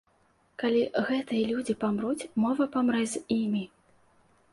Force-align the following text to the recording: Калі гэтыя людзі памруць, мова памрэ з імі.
Калі 0.61 0.79
гэтыя 1.09 1.43
людзі 1.51 1.75
памруць, 1.83 2.27
мова 2.45 2.67
памрэ 2.77 3.03
з 3.13 3.21
імі. 3.37 3.63